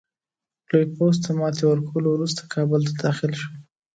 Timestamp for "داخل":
3.05-3.31